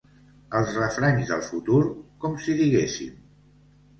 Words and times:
Els 0.59 0.71
refranys 0.77 1.33
del 1.33 1.43
futur, 1.49 1.81
com 2.25 2.39
si 2.45 2.57
diguéssim. 2.63 3.21